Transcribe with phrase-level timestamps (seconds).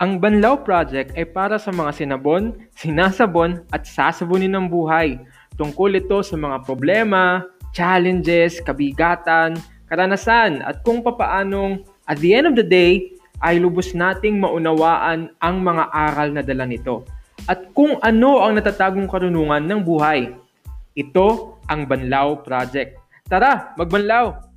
[0.00, 5.20] Ang Banlaw Project ay para sa mga sinabon, sinasabon at sasabunin ng buhay.
[5.60, 7.44] Tungkol ito sa mga problema,
[7.76, 9.60] challenges, kabigatan,
[9.92, 13.12] karanasan at kung papaanong at the end of the day
[13.44, 17.04] ay lubos nating maunawaan ang mga aral na dala nito
[17.44, 20.32] at kung ano ang natatagong karunungan ng buhay.
[20.96, 22.96] Ito ang Banlaw Project.
[23.28, 24.49] Tara, magbanlaw!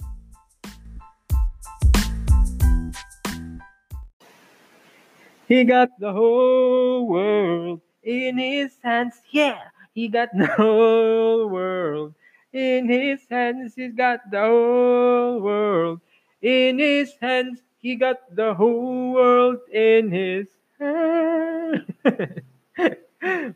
[5.48, 9.20] He got the whole world in his hands.
[9.32, 9.60] Yeah,
[9.92, 12.16] he got the whole world
[12.56, 13.76] in his hands.
[13.76, 16.00] He's got the whole world
[16.42, 17.60] in his hands.
[17.84, 20.48] He got the whole world in his
[20.80, 21.92] hands.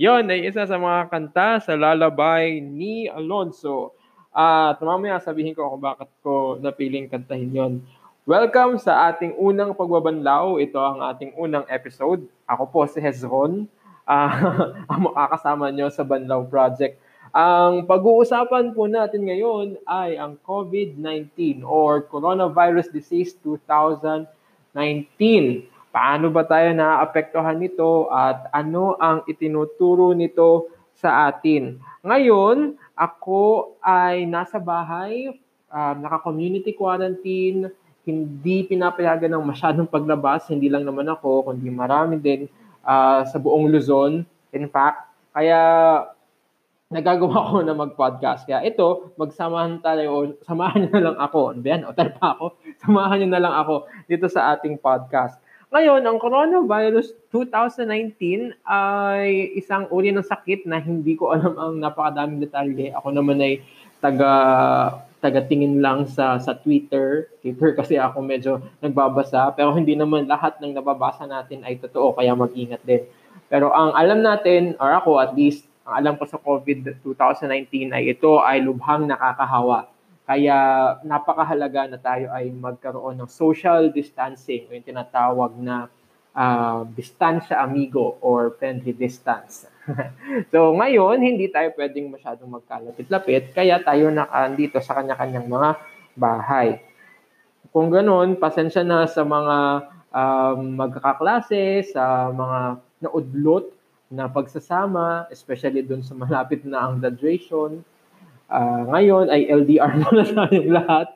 [0.00, 3.96] Yon ay isa sa mga kanta sa lalabay ni Alonso.
[4.32, 7.74] At uh, mamaya sabihin ko kung bakit ko napiling kantahin yon.
[8.30, 10.62] Welcome sa ating unang pagbabanlaw.
[10.62, 12.30] Ito ang ating unang episode.
[12.46, 13.66] Ako po si Hezron,
[14.06, 14.30] uh,
[14.94, 16.94] ang makakasama nyo sa Banlaw Project.
[17.34, 24.30] Ang pag-uusapan po natin ngayon ay ang COVID-19 or Coronavirus Disease 2019.
[25.90, 31.82] Paano ba tayo naapektuhan nito at ano ang itinuturo nito sa atin?
[32.06, 35.34] Ngayon, ako ay nasa bahay,
[35.74, 37.74] uh, naka-community quarantine,
[38.10, 42.50] hindi pinapayagan ng masyadong paglabas, hindi lang naman ako, kundi marami din
[42.82, 44.26] uh, sa buong Luzon.
[44.50, 45.60] In fact, kaya
[46.90, 48.50] nagagawa ko na mag-podcast.
[48.50, 51.40] Kaya ito, magsamahan tayo, o samahan niyo na lang ako.
[51.54, 51.82] Ano ba yan?
[51.86, 52.46] O pa ako.
[52.82, 55.38] Samahan niyo na lang ako dito sa ating podcast.
[55.70, 62.42] Ngayon, ang coronavirus 2019 ay isang uri ng sakit na hindi ko alam ang napakadaming
[62.42, 62.90] detalye.
[62.90, 63.62] Ako naman ay
[64.02, 64.30] taga
[65.20, 67.28] taga-tingin lang sa sa Twitter.
[67.44, 72.32] Twitter kasi ako medyo nagbabasa, pero hindi naman lahat ng nababasa natin ay totoo, kaya
[72.32, 73.04] mag-ingat din.
[73.52, 78.16] Pero ang alam natin, or ako at least, ang alam ko sa COVID 2019 ay
[78.16, 79.86] ito ay lubhang nakakahawa.
[80.24, 80.56] Kaya
[81.02, 85.90] napakahalaga na tayo ay magkaroon ng social distancing, o yung tinatawag na
[86.38, 89.66] uh, distansya amigo or friendly distance.
[90.52, 95.70] so ngayon, hindi tayo pwedeng masyadong magkalapit-lapit, kaya tayo nakandito sa kanya-kanyang mga
[96.16, 96.80] bahay.
[97.70, 99.56] Kung ganoon, pasensya na sa mga
[100.10, 103.70] um, magkakaklase, sa mga naudlot
[104.10, 107.86] na pagsasama, especially doon sa malapit na ang graduation.
[108.50, 111.08] Uh, ngayon ay LDR na tayong lahat.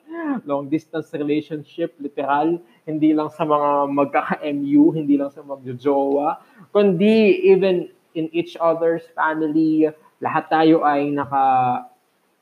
[0.47, 2.55] Long distance relationship, literal.
[2.87, 6.39] Hindi lang sa mga magkaka-MU, hindi lang sa magjojowa,
[6.71, 9.91] kundi even in each other's family.
[10.23, 11.85] Lahat tayo ay naka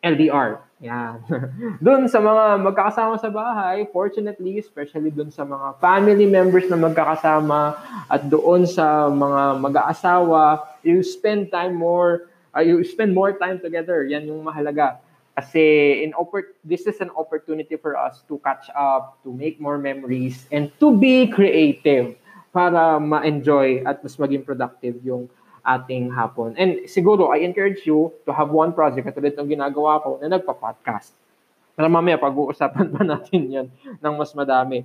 [0.03, 0.61] LDR.
[0.83, 1.23] Yan.
[1.85, 7.79] doon sa mga magkakasama sa bahay, fortunately, especially doon sa mga family members na magkakasama
[8.11, 14.03] at doon sa mga mag-aasawa, you spend time more, uh, you spend more time together.
[14.03, 14.99] Yan yung mahalaga.
[15.33, 19.79] Kasi in oppor- this is an opportunity for us to catch up, to make more
[19.79, 22.13] memories, and to be creative
[22.53, 25.25] para ma-enjoy at mas maging productive yung
[25.63, 26.53] ating hapon.
[26.59, 31.15] And siguro, I encourage you to have one project katulad ng ginagawa ko na nagpa-podcast.
[31.73, 33.67] Para mamaya pag-uusapan pa natin yan
[34.03, 34.83] ng mas madami.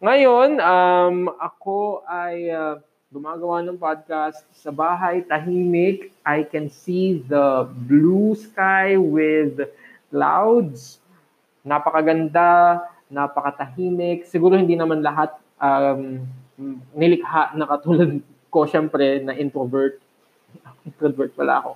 [0.00, 2.80] Ngayon, um, ako ay uh,
[3.10, 6.14] gumagawa ng podcast sa bahay, tahimik.
[6.22, 9.66] I can see the blue sky with
[10.14, 11.02] clouds.
[11.66, 14.24] Napakaganda, napakatahimik.
[14.30, 16.22] Siguro hindi naman lahat um,
[16.94, 19.98] nilikha na katulad ko, syempre, na introvert
[20.86, 21.72] introvert pala ako.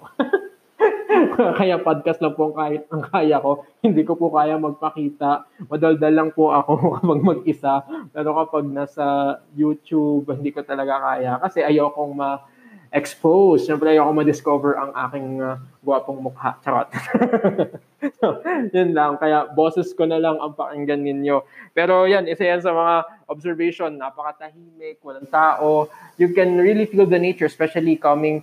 [1.59, 3.65] kaya podcast lang po ang, kahit, ang kaya ko.
[3.81, 5.47] Hindi ko po kaya magpakita.
[5.71, 7.85] Madaldal lang po ako kapag mag-isa.
[8.11, 11.39] Pero kapag nasa YouTube, hindi ko talaga kaya.
[11.41, 13.67] Kasi ayokong ma-expose.
[13.69, 16.59] Siyempre ayoko ma-discover ang aking uh, gwapong mukha.
[16.65, 16.89] Charot.
[18.19, 18.41] so,
[18.75, 19.17] yun lang.
[19.21, 21.45] Kaya boses ko na lang ang pakinggan ninyo.
[21.77, 22.95] Pero yan, isa yan sa mga
[23.31, 23.95] observation.
[23.95, 25.89] Napakatahimik, walang tao.
[26.19, 28.43] You can really feel the nature, especially coming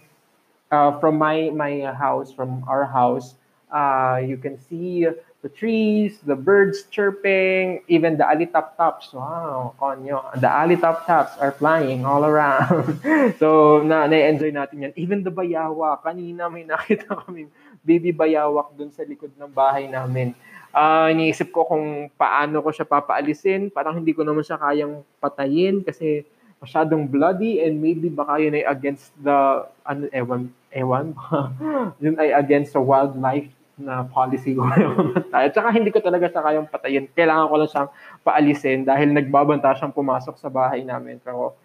[0.71, 3.35] uh, from my my house, from our house,
[3.71, 5.06] uh, you can see
[5.41, 9.09] the trees, the birds chirping, even the alitap-taps.
[9.13, 10.21] Wow, konyo.
[10.38, 13.01] The alitap-taps are flying all around.
[13.41, 14.94] so, na, na-enjoy natin yan.
[14.94, 16.06] Even the bayawak.
[16.06, 17.50] Kanina may nakita kami
[17.81, 20.38] baby bayawak dun sa likod ng bahay namin.
[20.71, 23.73] Uh, iniisip ko kung paano ko siya papaalisin.
[23.73, 26.21] Parang hindi ko naman siya kayang patayin kasi
[26.62, 31.13] masyadong bloody and maybe baka yun ay against the, ano, ewan, ewan,
[32.03, 33.51] yun ay against the wildlife
[33.81, 35.50] na policy ko tayo.
[35.53, 37.06] Tsaka hindi ko talaga siya kayang patayin.
[37.12, 37.89] Kailangan ko lang siyang
[38.21, 41.18] paalisin dahil nagbabanta siyang pumasok sa bahay namin.
[41.19, 41.57] Pero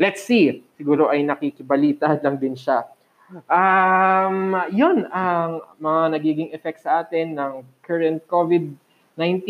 [0.00, 0.64] let's see.
[0.80, 2.88] Siguro ay nakikibalita lang din siya.
[3.46, 9.46] Um, yun ang mga nagiging effect sa atin ng current COVID-19.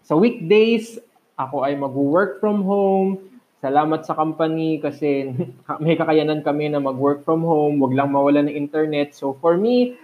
[0.00, 0.96] Sa weekdays,
[1.36, 3.20] ako ay mag-work from home.
[3.60, 5.36] Salamat sa company kasi
[5.84, 7.76] may kakayanan kami na mag-work from home.
[7.76, 9.12] Huwag lang mawala ng internet.
[9.12, 10.00] So for me,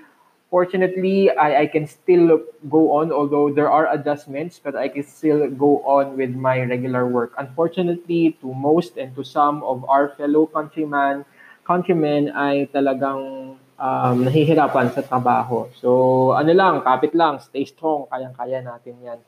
[0.53, 5.49] fortunately, I, I can still go on, although there are adjustments, but I can still
[5.49, 7.33] go on with my regular work.
[7.41, 11.25] Unfortunately, to most and to some of our fellow countrymen,
[11.65, 15.67] countrymen ay talagang um, nahihirapan sa trabaho.
[15.81, 19.21] So, ano lang, kapit lang, stay strong, kayang-kaya natin yan.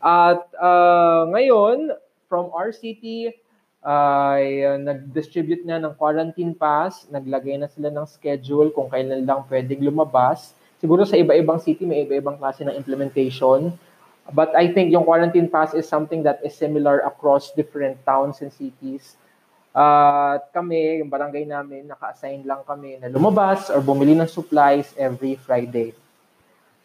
[0.00, 1.92] At uh, ngayon,
[2.32, 3.41] from our city,
[3.82, 9.42] ay uh, nag-distribute na ng quarantine pass, naglagay na sila ng schedule kung kailan lang
[9.50, 10.54] pwedeng lumabas.
[10.78, 13.74] Siguro sa iba-ibang city may iba-ibang klase ng implementation.
[14.30, 18.54] But I think yung quarantine pass is something that is similar across different towns and
[18.54, 19.18] cities.
[19.74, 24.92] At uh, kami, yung barangay namin, naka-assign lang kami na lumabas or bumili ng supplies
[25.00, 25.96] every Friday.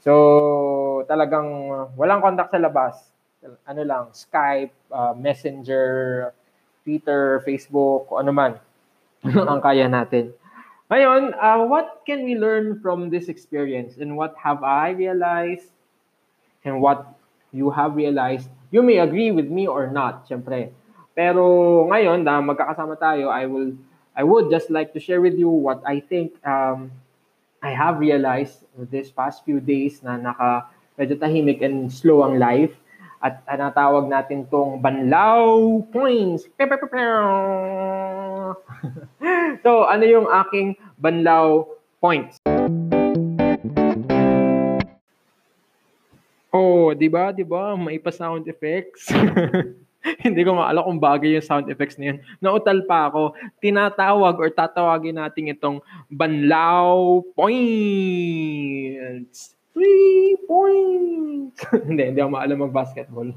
[0.02, 1.68] So, talagang
[2.00, 2.96] walang contact sa labas.
[3.68, 6.32] Ano lang, Skype, uh, Messenger,
[6.88, 8.56] Twitter, Facebook, ano man
[9.52, 10.32] ang kaya natin.
[10.88, 15.68] Ngayon, uh, what can we learn from this experience and what have I realized
[16.64, 17.04] and what
[17.52, 18.48] you have realized?
[18.72, 20.72] You may agree with me or not, syempre.
[21.12, 21.44] Pero
[21.92, 23.76] ngayon, na magkakasama tayo, I will
[24.16, 26.90] I would just like to share with you what I think um,
[27.60, 32.74] I have realized this past few days na naka medyo tahimik and slow ang life
[33.28, 36.48] at natawag natin tong banlaw points.
[39.64, 41.68] so, ano yung aking banlaw
[42.00, 42.40] points?
[46.56, 47.36] Oh, 'di ba?
[47.36, 47.76] 'Di ba?
[47.76, 49.10] May pa sound effects.
[50.24, 52.24] Hindi ko maala kung bagay yung sound effects na yun.
[52.40, 53.36] Nautal pa ako.
[53.60, 59.57] Tinatawag or tatawagin natin itong banlaw points.
[59.78, 61.62] Three points!
[61.86, 63.30] hindi, hindi ako maalam mag-basketball.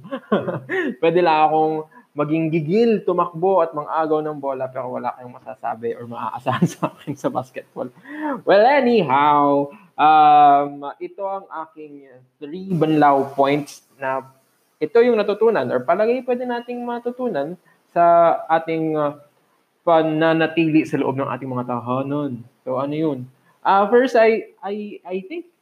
[1.04, 1.84] Pwede lang akong
[2.16, 7.12] maging gigil, tumakbo at mang-agaw ng bola pero wala kayong masasabi or maaasahan sa akin
[7.12, 7.92] sa basketball.
[8.48, 9.68] Well, anyhow,
[10.00, 12.08] um, ito ang aking
[12.40, 14.24] three banlaw points na
[14.80, 17.60] ito yung natutunan or palagay pwede nating matutunan
[17.92, 19.20] sa ating uh,
[19.84, 22.48] pananatili sa loob ng ating mga tahanan.
[22.64, 23.28] So ano yun?
[23.60, 25.52] Uh, first, I, I, I think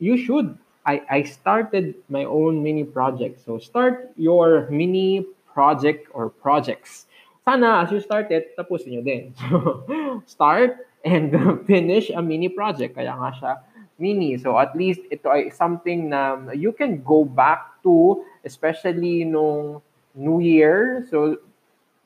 [0.00, 0.58] you should.
[0.84, 3.44] I, I started my own mini project.
[3.44, 7.06] So start your mini project or projects.
[7.44, 9.24] Sana as you start it, tapusin nyo din.
[9.38, 11.30] So start and
[11.70, 12.96] finish a mini project.
[12.96, 13.52] Kaya nga siya
[14.00, 14.40] mini.
[14.40, 19.84] So at least ito ay something na you can go back to, especially nung
[20.16, 21.04] New Year.
[21.12, 21.36] So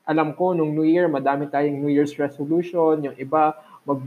[0.03, 3.07] alam ko nung New Year, madami tayong New Year's resolution.
[3.07, 3.55] Yung iba,
[3.87, 4.03] mag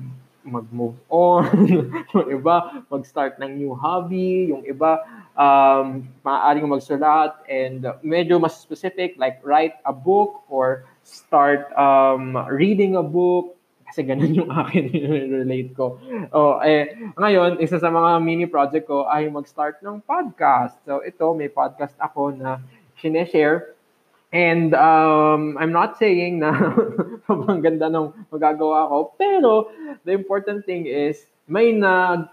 [0.49, 1.45] mag-move on,
[2.17, 5.05] yung iba mag-start ng new hobby, yung iba
[5.39, 12.97] um, maaaring magsulat and medyo mas specific like write a book or start um, reading
[12.97, 13.55] a book
[13.89, 14.93] kasi ganun yung akin
[15.41, 15.97] relate ko.
[16.37, 20.77] Oh, eh, ngayon, isa sa mga mini project ko ay mag-start ng podcast.
[20.85, 22.61] So ito, may podcast ako na
[23.01, 23.78] sineshare
[24.33, 26.53] And um, I'm not saying na
[27.29, 29.73] sobrang ganda ng magagawa ko, pero
[30.05, 32.29] the important thing is may nag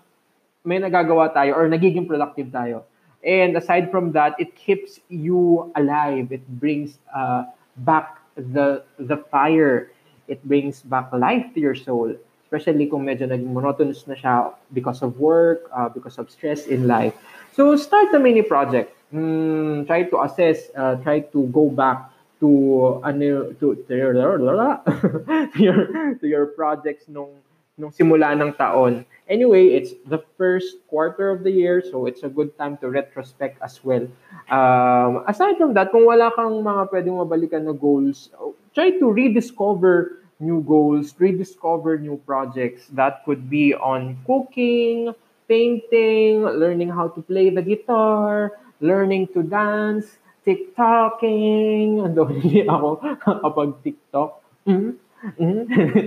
[0.67, 2.83] may nagagawa tayo or nagiging productive tayo.
[3.23, 6.35] And aside from that, it keeps you alive.
[6.35, 7.47] It brings uh,
[7.87, 9.91] back the the fire.
[10.27, 12.11] It brings back life to your soul.
[12.43, 16.91] Especially kung medyo naging monotonous na siya because of work, uh, because of stress in
[16.91, 17.15] life.
[17.55, 23.01] So start a mini project mm, try to assess, uh, try to go back to
[23.03, 24.13] ano to, to your
[25.53, 25.79] to your
[26.19, 27.31] to your projects nung
[27.75, 29.03] nung simula ng taon.
[29.27, 33.57] Anyway, it's the first quarter of the year, so it's a good time to retrospect
[33.59, 34.05] as well.
[34.47, 38.29] Um, aside from that, kung wala kang mga pwedeng mabalikan na goals,
[38.77, 42.87] try to rediscover new goals, rediscover new projects.
[42.93, 45.11] That could be on cooking,
[45.49, 51.99] painting, learning how to play the guitar, learning to dance, TikToking.
[52.05, 54.31] Ando, hindi ako kapag TikTok.
[54.67, 54.91] Mm-hmm.
[55.25, 55.61] Mm-hmm.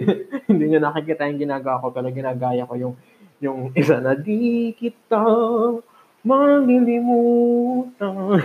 [0.50, 2.94] hindi nyo nakikita yung ginagawa ko, pero ginagaya ko yung
[3.38, 5.22] yung isa na di kita
[6.26, 8.42] malilimutan.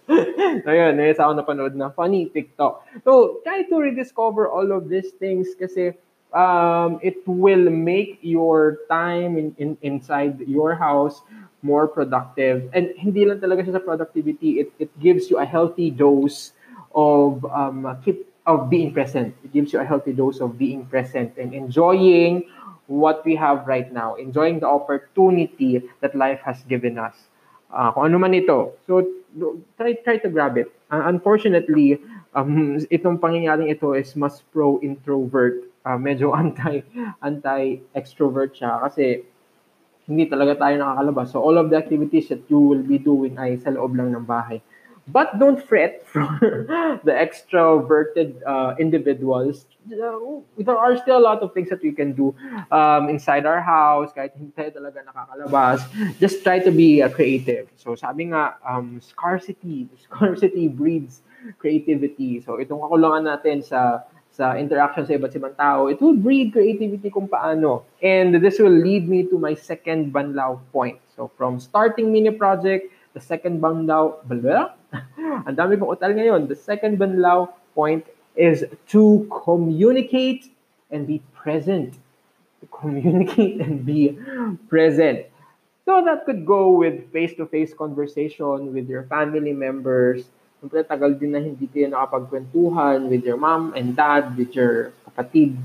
[0.64, 2.84] so yun, may isa ako napanood na funny TikTok.
[3.04, 5.96] So, try to rediscover all of these things kasi
[6.36, 11.22] um, it will make your time in, in inside your house
[11.62, 12.68] more productive.
[12.72, 16.52] And hindi lang talaga siya sa productivity, it, it gives you a healthy dose
[16.94, 19.34] of um, keep of being present.
[19.44, 22.48] It gives you a healthy dose of being present and enjoying
[22.90, 27.14] what we have right now, enjoying the opportunity that life has given us.
[27.70, 28.74] Uh, kung ano man ito.
[28.90, 29.06] So,
[29.78, 30.66] try, try to grab it.
[30.90, 32.02] Uh, unfortunately,
[32.34, 35.70] um, itong pangyayaring ito is mas pro-introvert.
[35.86, 36.82] Uh, medyo anti,
[37.22, 39.22] anti-extrovert siya kasi
[40.10, 41.30] hindi talaga tayo nakakalabas.
[41.30, 44.26] So, all of the activities that you will be doing ay sa loob lang ng
[44.26, 44.58] bahay.
[45.10, 46.26] But don't fret for
[47.02, 49.66] the extroverted uh, individuals.
[49.90, 52.34] Uh, there are still a lot of things that we can do
[52.70, 55.86] um, inside our house, kahit hindi tayo talaga nakakalabas.
[56.22, 57.66] Just try to be uh, creative.
[57.74, 61.22] So sabi nga, um, scarcity, scarcity breeds
[61.58, 62.44] creativity.
[62.44, 64.04] So itong kakulangan natin sa
[64.40, 67.84] sa interaction sa iba't ibang tao, it will breed creativity kung paano.
[68.00, 70.96] And this will lead me to my second banlaw point.
[71.12, 74.80] So from starting mini project, the second banlaw, blah,
[75.46, 76.48] Ang dami kong utal ngayon.
[76.48, 80.50] The second banlaw point is to communicate
[80.90, 82.00] and be present.
[82.60, 84.16] To communicate and be
[84.72, 85.28] present.
[85.84, 90.28] So that could go with face-to-face conversation with your family members.
[90.60, 95.56] Siyempre, tagal din na hindi kayo nakapagkwentuhan with your mom and dad, with your kapatid.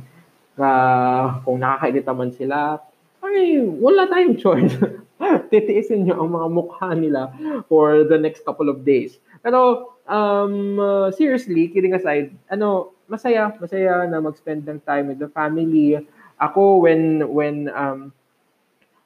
[0.56, 2.80] Uh, kung nakakairita man sila,
[3.20, 4.80] ay, wala tayong choice.
[5.52, 7.32] titiisin nyo ang mga mukha nila
[7.68, 9.20] for the next couple of days.
[9.44, 15.30] Pero, um, uh, seriously, kidding aside, ano, masaya, masaya na mag-spend ng time with the
[15.32, 16.00] family.
[16.42, 18.12] Ako, when, when, um,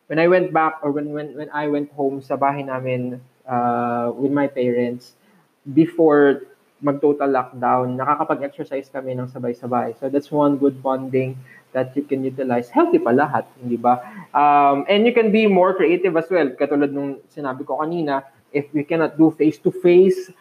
[0.08, 4.10] when I went back or when, when, when I went home sa bahay namin uh,
[4.16, 5.14] with my parents,
[5.74, 6.50] before
[6.80, 10.00] mag-total lockdown, nakakapag-exercise kami ng sabay-sabay.
[10.00, 11.36] So that's one good bonding
[11.76, 12.72] that you can utilize.
[12.72, 14.00] Healthy pa lahat, hindi ba?
[14.32, 16.50] Um, and you can be more creative as well.
[16.56, 18.24] Katulad nung sinabi ko kanina,
[18.56, 20.32] if we cannot do face-to-face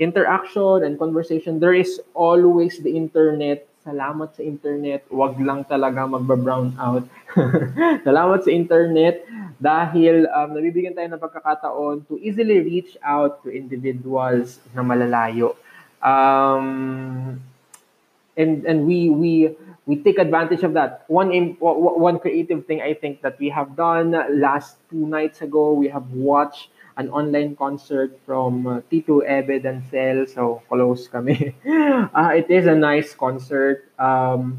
[0.00, 3.66] interaction and conversation, there is always the internet.
[3.80, 5.08] Salamat sa internet.
[5.08, 7.08] Wag lang talaga magba-brown out.
[8.06, 9.24] Salamat sa internet
[9.56, 15.56] dahil um, nabibigyan tayo ng pagkakataon to easily reach out to individuals na malalayo.
[16.04, 17.40] Um,
[18.36, 19.56] and and we we
[19.88, 21.08] we take advantage of that.
[21.08, 25.88] One one creative thing I think that we have done last two nights ago, we
[25.88, 30.26] have watched an online concert from uh, Tito Ebe Dancel.
[30.26, 31.54] So, close kami.
[32.14, 33.86] uh, it is a nice concert.
[33.98, 34.58] Um,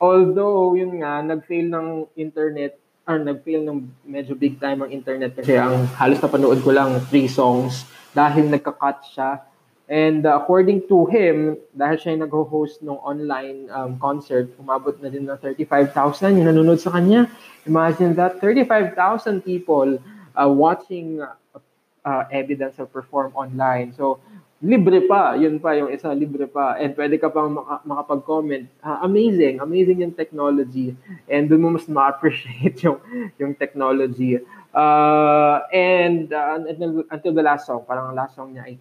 [0.00, 5.54] although, yun nga, nag-fail ng internet, or nag-fail ng medyo big time ang internet kasi
[5.54, 9.46] ang halos napanood ko lang three songs dahil nagka-cut siya
[9.86, 15.06] And uh, according to him, dahil siya yung nag-host ng online um, concert, umabot na
[15.06, 17.30] din ng 35,000 yung nanonood sa kanya.
[17.62, 20.02] Imagine that, 35,000 people
[20.36, 23.90] uh, watching uh, evidence of perform online.
[23.96, 24.20] So,
[24.62, 25.34] libre pa.
[25.36, 26.78] Yun pa, yung isa, libre pa.
[26.78, 28.70] And pwede ka pang maka- makapag-comment.
[28.80, 29.60] Uh, amazing.
[29.60, 30.94] Amazing yung technology.
[31.28, 33.02] And doon mo mas ma-appreciate yung,
[33.36, 34.40] yung technology.
[34.72, 38.76] Uh, and uh, until, until the last song, parang last song niya ay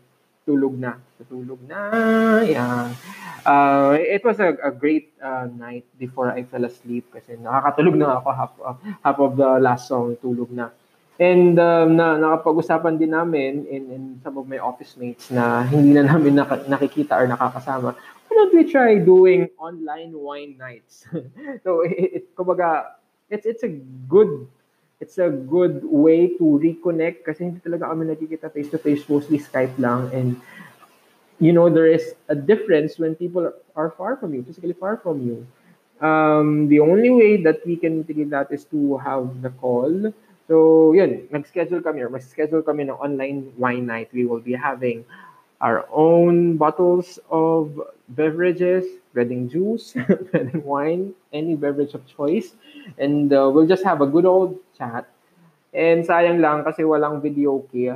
[0.46, 1.02] tulog na.
[1.26, 1.80] Tulog na.
[2.46, 2.94] Yan.
[3.46, 8.22] Uh, it was a, a great uh, night before I fell asleep kasi nakakatulog na
[8.22, 10.70] ako half, uh, half of the last song, tulog na.
[11.16, 15.96] And um, na, nakapag-usapan din namin in, in some of my office mates na hindi
[15.96, 17.96] na namin nak- nakikita or nakakasama.
[18.28, 21.08] Why don't we try doing online wine nights?
[21.64, 23.00] so, it, it, kumbaga,
[23.32, 23.72] it's, it's a
[24.12, 24.48] good
[25.00, 30.08] it's a good way to reconnect kasi hindi talaga kami nakikita face-to-face, mostly Skype lang.
[30.16, 30.40] And,
[31.40, 35.20] you know, there is a difference when people are far from you, physically far from
[35.20, 35.44] you.
[36.00, 40.14] Um, the only way that we can mitigate that is to have the call.
[40.48, 44.14] So, yun, nag-schedule kami or mag-schedule kami ng online wine night.
[44.14, 45.06] We will be having
[45.58, 47.74] our own bottles of
[48.10, 48.86] beverages,
[49.18, 49.98] wedding juice,
[50.34, 52.54] wedding wine, any beverage of choice.
[53.02, 55.10] And uh, we'll just have a good old chat.
[55.74, 57.92] And sayang lang kasi walang video key.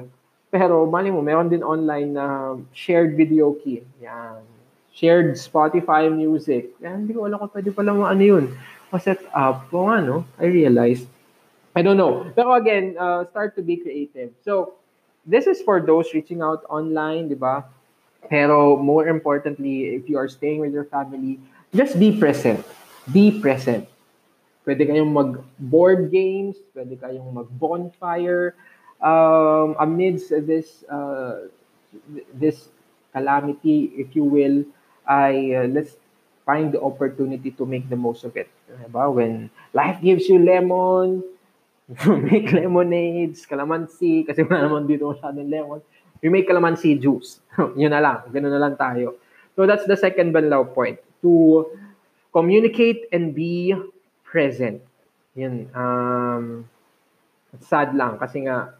[0.49, 3.85] Pero mali mo, meron din online na shared video key.
[4.01, 4.41] Yan.
[4.89, 6.73] Shared Spotify music.
[6.81, 8.45] Yan, hindi ko alam kung pwede pala mo ano yun.
[8.89, 9.69] Ma-set up.
[9.69, 11.05] Kung ano, I realized.
[11.75, 12.31] I don't know.
[12.35, 14.31] Pero again, uh, start to be creative.
[14.43, 14.73] So,
[15.25, 17.65] this is for those reaching out online, di ba?
[18.29, 21.39] Pero more importantly, if you are staying with your family,
[21.73, 22.65] just be present.
[23.13, 23.87] Be present.
[24.65, 28.53] Pwede kayong mag-board games, pwede kayong mag-bonfire.
[28.99, 31.47] Um, amidst this uh,
[32.35, 32.67] this
[33.15, 34.67] calamity, if you will,
[35.07, 35.95] I uh, let's
[36.43, 38.51] find the opportunity to make the most of it.
[38.67, 39.07] Diba?
[39.13, 41.23] When life gives you lemon,
[42.29, 45.81] make lemonades, calamansi, kasi wala naman dito masyadong lemon.
[46.21, 47.41] We make calamansi juice.
[47.79, 48.29] Yun na lang.
[48.29, 49.17] Ganun na lang tayo.
[49.57, 51.01] So that's the second banlaw point.
[51.25, 51.65] To
[52.31, 53.73] communicate and be
[54.21, 54.85] present.
[55.33, 55.65] Yun.
[55.73, 56.69] Um,
[57.57, 58.77] sad lang kasi nga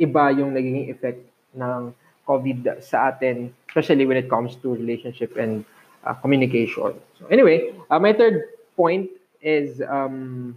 [0.00, 1.20] iba yung naging effect
[1.52, 1.92] ng
[2.24, 5.62] COVID sa atin, especially when it comes to relationship and
[6.08, 6.96] uh, communication.
[7.20, 9.12] So anyway, uh, my third point
[9.44, 10.56] is um,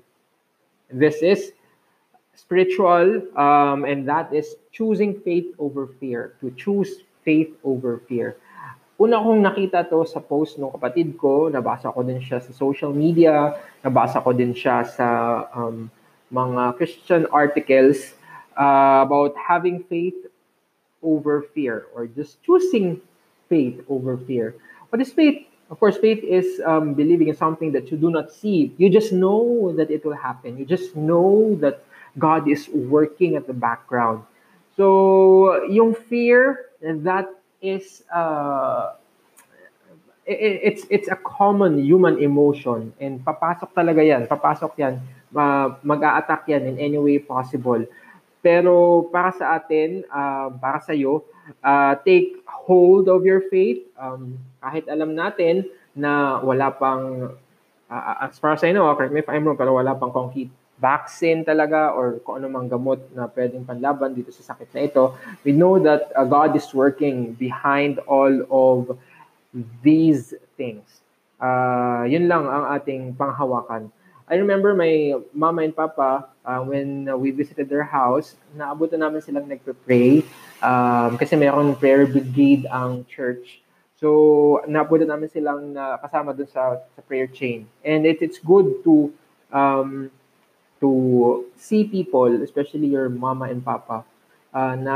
[0.89, 1.51] this is
[2.39, 6.33] spiritual, um, and that is choosing faith over fear.
[6.39, 8.39] To choose faith over fear.
[8.99, 12.91] Una kong nakita to sa post ng kapatid ko, nabasa ko din siya sa social
[12.91, 15.07] media, nabasa ko din siya sa
[15.55, 15.87] um,
[16.31, 18.15] mga Christian articles
[18.59, 20.15] uh, about having faith
[20.99, 22.99] over fear or just choosing
[23.47, 24.55] faith over fear.
[24.91, 25.47] What is faith?
[25.71, 28.73] Of course, faith is um, believing in something that you do not see.
[28.75, 30.57] You just know that it will happen.
[30.57, 31.85] You just know that
[32.17, 34.23] God is working at the background.
[34.79, 37.27] So, yung fear, that
[37.59, 38.95] is uh,
[40.23, 44.23] it, it's it's a common human emotion and papasok talaga yan.
[44.31, 44.95] Papasok yan.
[45.29, 47.83] Uh, mag-a-attack yan in any way possible.
[48.39, 51.27] Pero para sa atin, uh, para sa iyo,
[51.59, 53.83] uh, take hold of your faith.
[53.99, 57.35] Um, kahit alam natin na wala pang,
[57.91, 60.49] uh, as far as I know, correct me if I'm wrong, pero wala pang concrete
[60.79, 65.03] vaccine talaga or kung ano mang gamot na pwedeng panlaban dito sa sakit na ito,
[65.43, 68.95] we know that uh, God is working behind all of
[69.83, 71.03] these things.
[71.39, 73.91] Uh, yun lang ang ating panghawakan.
[74.29, 79.49] I remember my mama and papa, uh, when we visited their house, naabutan namin silang
[79.49, 80.21] nagpe-pray
[80.61, 83.65] um, kasi mayroong prayer brigade ang church.
[83.97, 87.65] So, naabutan namin silang na kasama dun sa, sa prayer chain.
[87.81, 89.09] And it, it's good to
[89.49, 90.13] um,
[90.79, 94.03] to see people, especially your mama and papa,
[94.53, 94.95] uh, na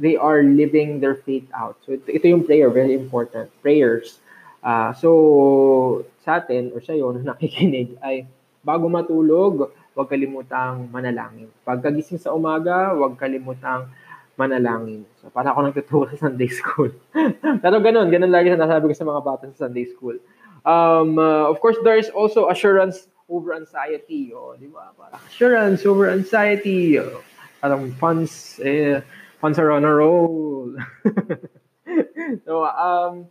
[0.00, 1.76] they are living their faith out.
[1.86, 3.50] So, ito, ito yung prayer, very important.
[3.62, 4.18] Prayers.
[4.64, 8.24] Uh, so, sa atin, or sa'yo na nakikinig, ay
[8.64, 11.52] bago matulog, huwag kalimutang manalangin.
[11.62, 13.86] Pagkagising sa umaga, huwag kalimutang
[14.34, 15.06] manalangin.
[15.22, 16.90] So, para ako nagtuturo sa Sunday school.
[17.62, 20.18] Pero ganun, ganun lagi sa nasabi ko sa mga bata sa Sunday school.
[20.64, 24.32] Um, uh, of course, there is also assurance over anxiety.
[24.34, 24.92] Oh, di ba?
[24.96, 26.98] Parang assurance over anxiety.
[26.98, 27.22] Oh,
[27.60, 29.00] parang funds, eh,
[29.40, 30.76] funds are on a roll.
[32.44, 33.26] so, um,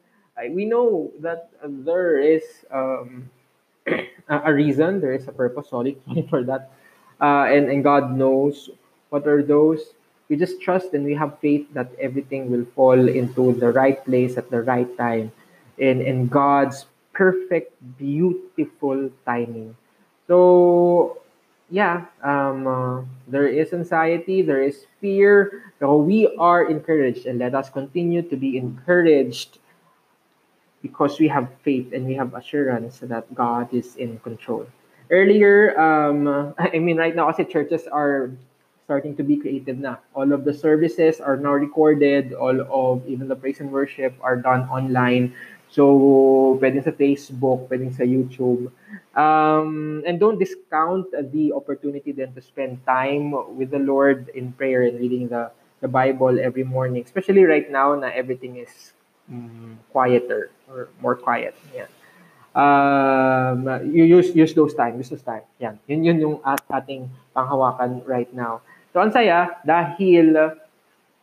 [0.52, 3.30] we know that there is um,
[4.30, 5.98] a reason, there is a purpose, sorry,
[6.30, 6.72] for that.
[7.22, 8.70] Uh, and, and God knows
[9.10, 9.94] what are those.
[10.30, 14.38] We just trust and we have faith that everything will fall into the right place
[14.38, 15.32] at the right time
[15.78, 19.76] in, in God's perfect, beautiful timing.
[20.28, 21.20] So,
[21.70, 27.56] yeah, um, uh, there is anxiety, there is fear, but we are encouraged and let
[27.56, 29.60] us continue to be encouraged
[30.82, 34.68] because we have faith and we have assurance that God is in control.
[35.10, 38.32] Earlier, um, I mean, right now, kasi churches are
[38.86, 39.98] starting to be creative na.
[40.14, 42.34] All of the services are now recorded.
[42.34, 45.34] All of even the praise and worship are done online.
[45.74, 48.70] So, pwedeng sa Facebook, pwedeng sa YouTube.
[49.18, 54.86] Um, and don't discount the opportunity then to spend time with the Lord in prayer
[54.86, 55.50] and reading the,
[55.82, 57.02] the Bible every morning.
[57.02, 58.94] Especially right now na everything is
[59.26, 61.58] mm, quieter or more quiet.
[61.74, 61.90] Yan.
[62.54, 65.42] Um, you use use those time, use those time.
[65.58, 65.82] Yan.
[65.90, 68.62] Yun yun yung at, ating panghawakan right now.
[68.94, 70.38] So ang saya dahil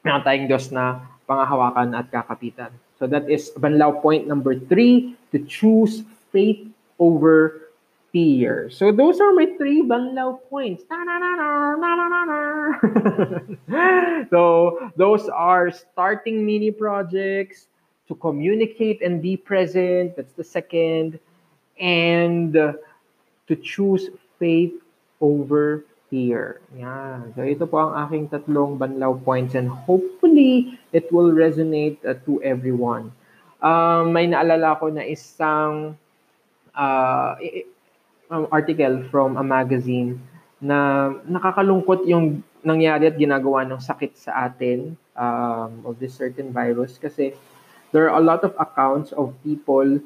[0.02, 2.74] meron tayong Diyos na panghawakan at kakapitan.
[3.00, 6.68] So that is banlaw point number three, to choose faith
[7.00, 7.72] over
[8.12, 8.68] fear.
[8.68, 10.84] So those are my three banlaw points.
[14.30, 17.66] so those are starting mini projects,
[18.08, 20.16] to communicate and be present.
[20.16, 21.18] That's the second.
[21.78, 24.74] And to choose faith
[25.20, 26.60] over fear.
[26.74, 27.24] Yeah.
[27.38, 32.42] So ito po ang aking tatlong banlaw points and hopefully it will resonate uh, to
[32.42, 33.14] everyone.
[33.62, 35.94] Um, may naalala ko na isang
[36.74, 37.30] uh,
[38.50, 40.18] article from a magazine
[40.60, 47.00] na nakakalungkot yung nangyari at ginagawa ng sakit sa atin um, of this certain virus
[47.00, 47.32] kasi
[47.94, 49.96] there are a lot of accounts of people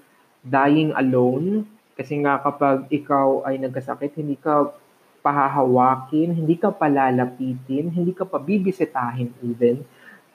[0.47, 4.75] dying alone kasi nga kapag ikaw ay nagkasakit, hindi ka
[5.25, 9.81] pahahawakin, hindi ka palalapitin, hindi ka pabibisitahin even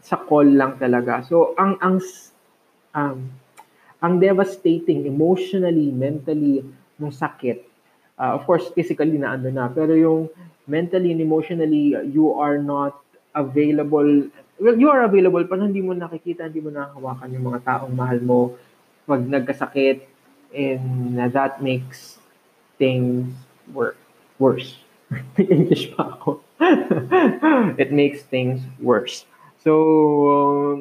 [0.02, 1.22] sa call lang talaga.
[1.22, 2.02] So ang ang
[2.98, 3.18] um,
[4.02, 6.66] ang devastating emotionally, mentally
[6.98, 7.62] ng sakit.
[8.18, 10.28] Uh, of course, physically na ano na, pero yung
[10.66, 12.98] mentally and emotionally you are not
[13.38, 14.26] available
[14.60, 18.20] well, you are available pero hindi mo nakikita, hindi mo nakahawakan yung mga taong mahal
[18.22, 18.40] mo
[19.08, 20.06] pag nagkasakit
[20.54, 22.22] and that makes
[22.78, 23.34] things
[23.74, 23.98] wor-
[24.40, 24.80] worse.
[25.38, 26.42] English pa ako.
[27.82, 29.26] it makes things worse.
[29.60, 29.74] So,
[30.32, 30.78] um,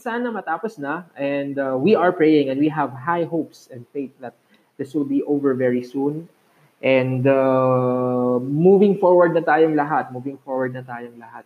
[0.00, 4.14] sana matapos na and uh, we are praying and we have high hopes and faith
[4.20, 4.32] that
[4.78, 6.28] this will be over very soon.
[6.80, 11.44] And uh, moving forward na tayong lahat, moving forward na tayong lahat.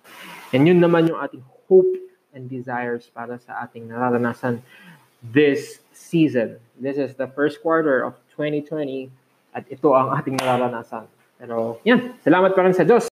[0.54, 1.90] And yun naman yung ating hope
[2.30, 4.62] and desires para sa ating nararanasan
[5.18, 6.62] this season.
[6.78, 9.10] This is the first quarter of 2020
[9.54, 11.06] at ito ang ating nararanasan.
[11.38, 13.06] Pero yan, salamat pa rin sa Diyos.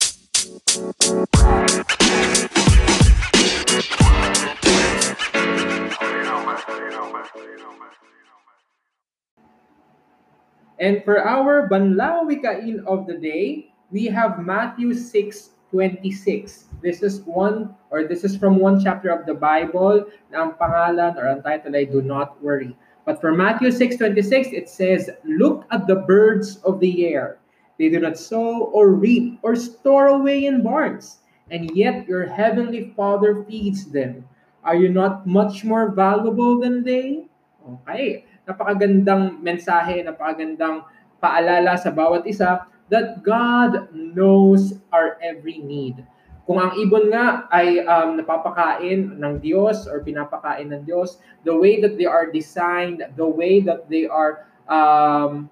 [10.79, 16.71] And for our Banlaw Wikain of the day, we have Matthew 6:26.
[16.79, 21.19] This is one or this is from one chapter of the Bible na ang pangalan
[21.19, 22.79] or ang title ay Do Not Worry.
[23.09, 27.41] But for Matthew 6:26 it says, "Look at the birds of the air.
[27.81, 32.93] They do not sow or reap or store away in barns, and yet your heavenly
[32.93, 34.29] Father feeds them.
[34.61, 37.25] Are you not much more valuable than they?"
[37.65, 40.81] Okay napakagandang mensahe, napakagandang
[41.21, 46.01] paalala sa bawat isa that God knows our every need.
[46.49, 51.77] Kung ang ibon nga ay um, napapakain ng Diyos or pinapakain ng Diyos, the way
[51.77, 55.45] that they are designed, the way that they are um,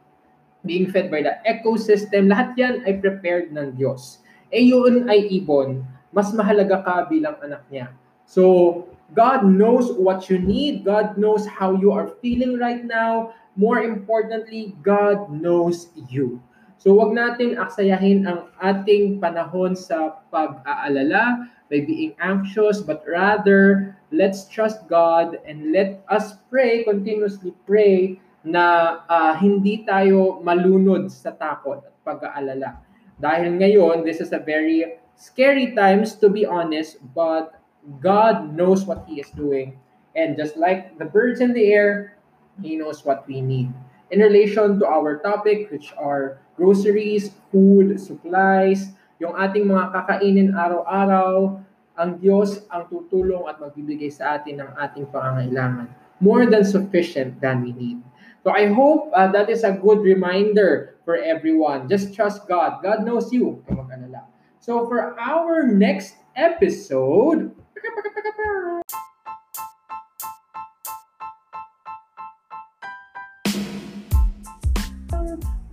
[0.65, 4.25] being fed by the ecosystem, lahat yan ay prepared ng Diyos.
[4.49, 7.93] Eh yun ay ibon, mas mahalaga ka bilang anak niya.
[8.25, 10.81] So, God knows what you need.
[10.81, 13.37] God knows how you are feeling right now.
[13.53, 16.41] More importantly, God knows you.
[16.77, 24.47] So wag natin aksayahin ang ating panahon sa pag-aalala, by being anxious, but rather, let's
[24.47, 31.83] trust God and let us pray, continuously pray, na uh, hindi tayo malunod sa takot
[31.83, 32.79] at pag-aalala.
[33.19, 37.59] Dahil ngayon, this is a very scary times to be honest, but
[37.99, 39.75] God knows what He is doing.
[40.15, 42.15] And just like the birds in the air,
[42.63, 43.75] He knows what we need.
[44.07, 51.61] In relation to our topic, which are groceries, food, supplies, yung ating mga kakainin araw-araw,
[51.97, 55.89] ang Diyos ang tutulong at magbibigay sa atin ng ating pangangailangan.
[56.21, 58.01] More than sufficient than we need.
[58.45, 61.89] So I hope uh, that is a good reminder for everyone.
[61.89, 62.81] Just trust God.
[62.81, 63.61] God knows you.
[64.61, 67.53] So for our next episode,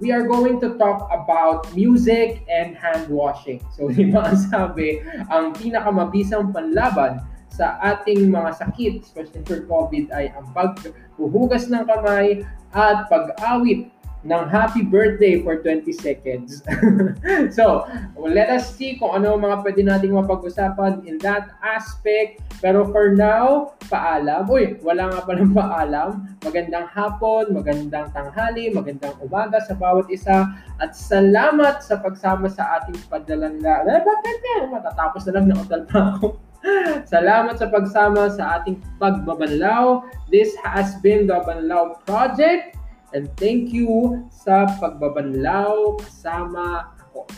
[0.05, 3.65] we are going to talk about music and hand washing.
[3.73, 5.01] So, di ba ang sabi,
[5.33, 12.45] ang pinakamabisang panlaban sa ating mga sakit, especially for COVID, ay ang paghuhugas ng kamay
[12.77, 13.94] at pag-awit
[14.25, 16.65] ng happy birthday for 20 seconds.
[17.57, 17.85] so,
[18.17, 22.41] let us see kung ano mga pwede nating mapag-usapan in that aspect.
[22.65, 24.49] Pero for now, paalam.
[24.49, 26.25] Uy, wala nga palang paalam.
[26.41, 30.49] Magandang hapon, magandang tanghali, magandang umaga sa bawat isa.
[30.81, 33.85] At salamat sa pagsama sa ating padalang na...
[33.85, 34.37] Eh, bakit?
[34.73, 36.41] Matatapos na lang na utal pa ako.
[37.13, 40.01] Salamat sa pagsama sa ating pagbabanlaw.
[40.33, 42.81] This has been the Banlaw Project.
[43.15, 47.31] And thank you sa pagbabanlaw kasama ako.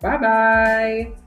[0.00, 1.19] Bye-bye!